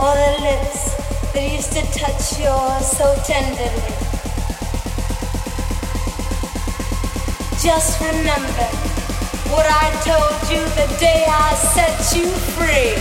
[0.00, 0.94] Or the lips
[1.34, 3.92] that used to touch yours so tenderly.
[7.60, 8.68] Just remember
[9.52, 12.96] what I told you the day I set you free.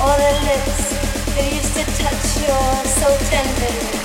[0.00, 0.96] Or the lips
[1.36, 4.00] that used to touch yours so tenderly.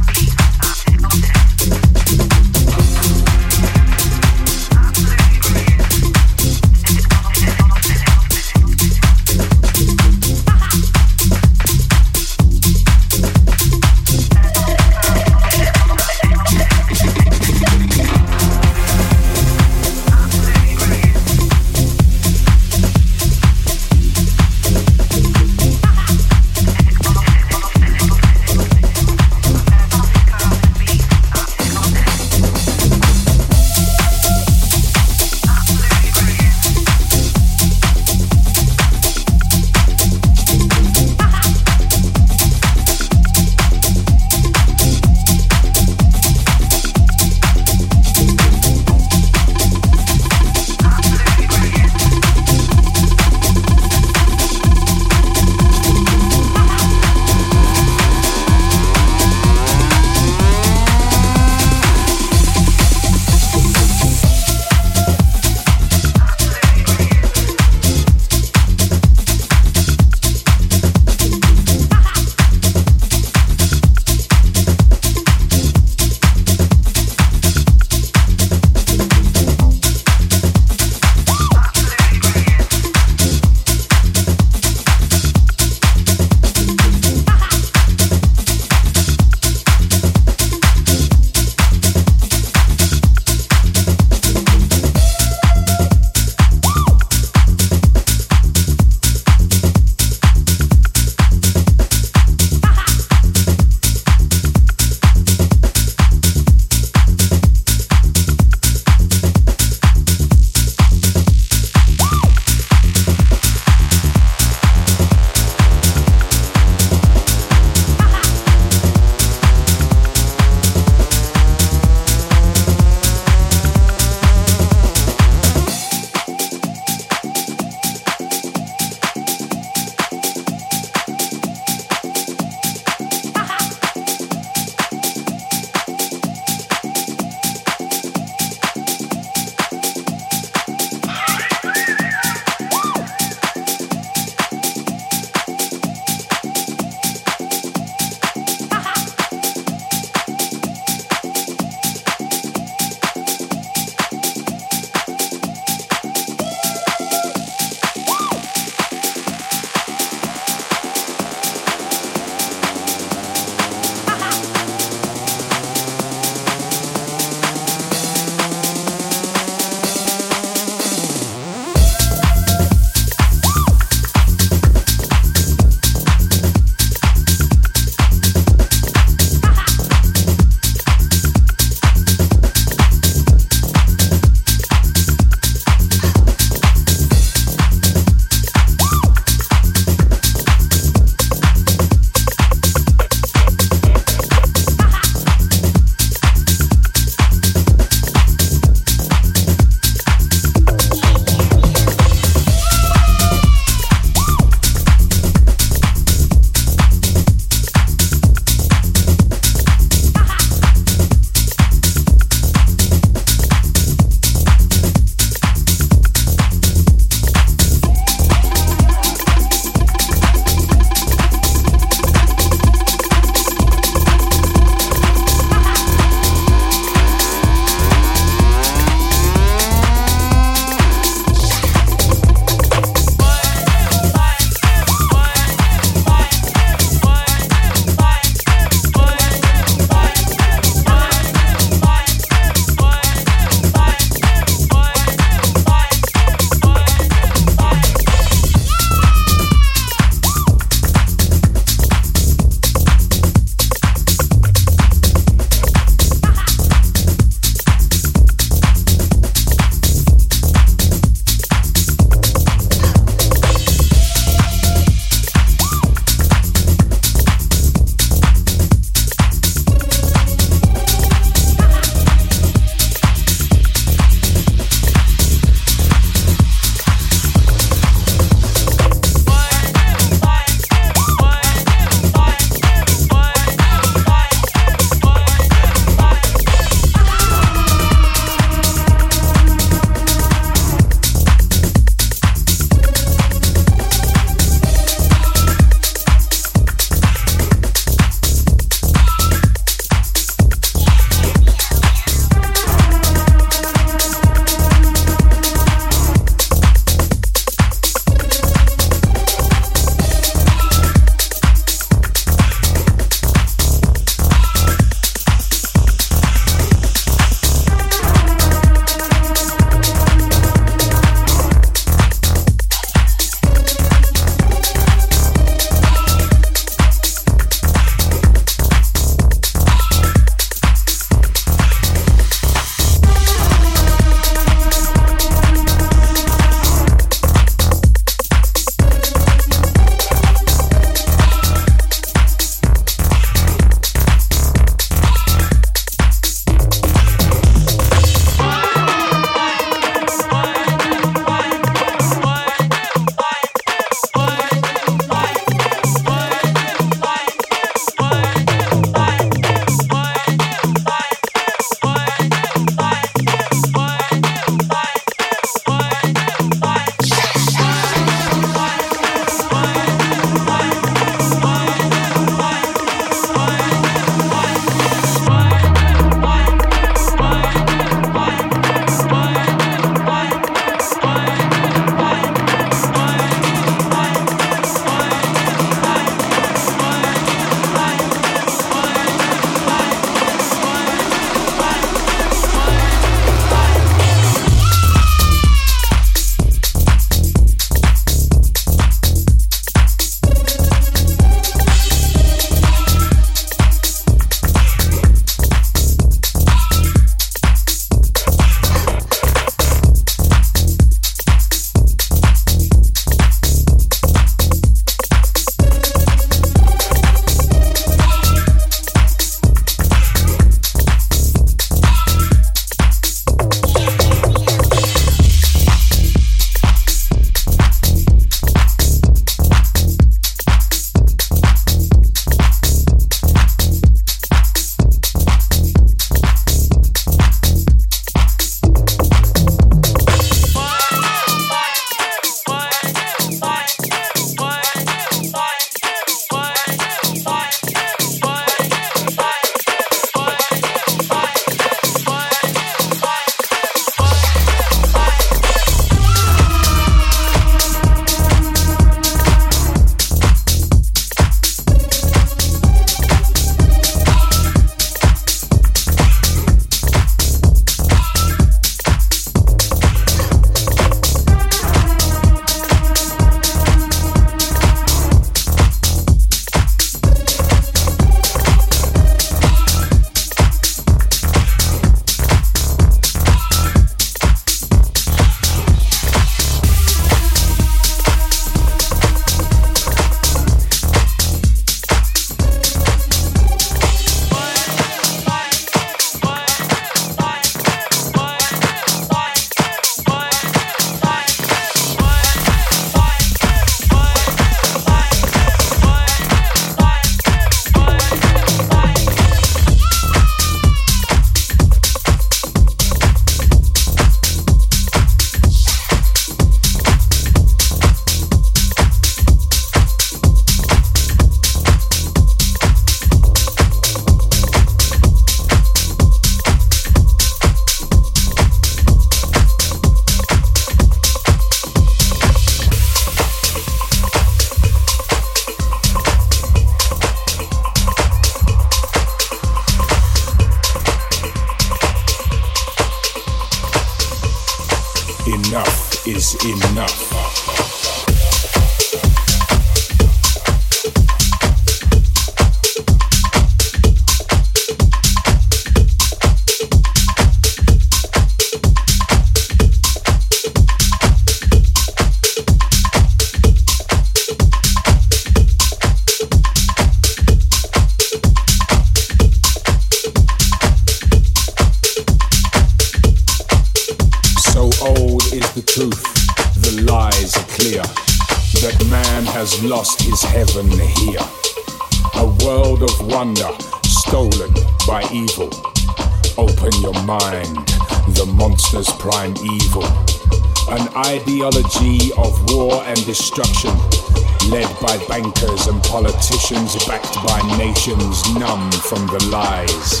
[595.12, 600.00] Bankers and politicians, backed by nations numb from the lies.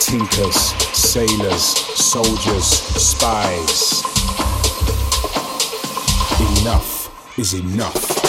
[0.00, 0.56] Tinkers,
[0.96, 4.02] sailors, soldiers, spies.
[6.62, 8.21] Enough is enough.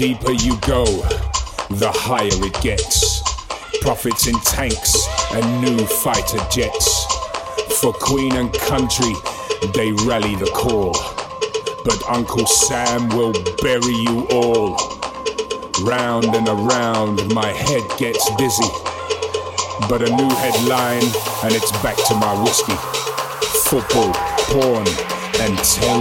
[0.00, 0.84] Deeper you go,
[1.68, 3.20] the higher it gets.
[3.82, 7.04] Profits in tanks and new fighter jets.
[7.80, 9.12] For Queen and country,
[9.74, 10.92] they rally the call.
[11.84, 14.76] But Uncle Sam will bury you all.
[15.84, 18.72] Round and around, my head gets dizzy.
[19.86, 21.04] But a new headline,
[21.44, 22.76] and it's back to my whiskey.
[23.68, 24.14] Football,
[24.48, 24.88] porn,
[25.44, 26.00] and tell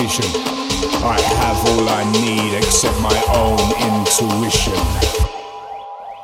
[0.00, 0.53] vision.
[0.92, 3.58] I have all I need except my own
[3.88, 4.78] intuition.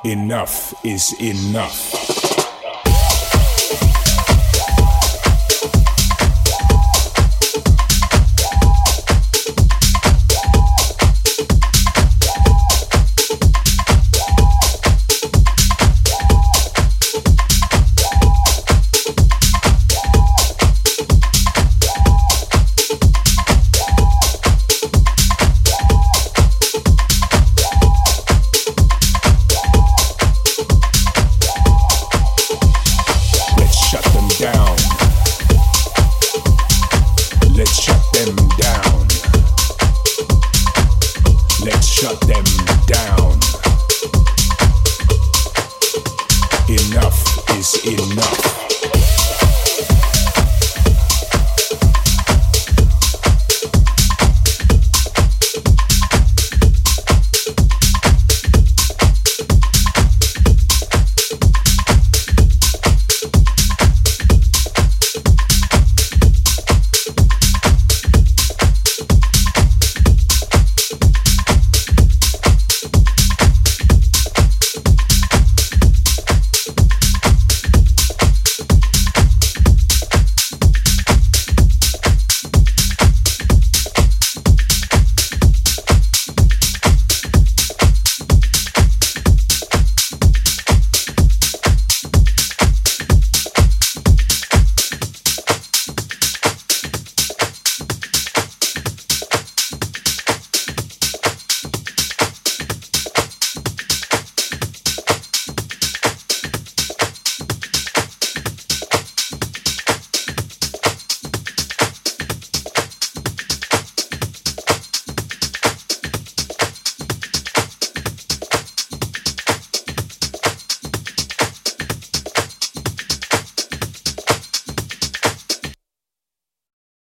[0.04, 1.99] Enough is enough.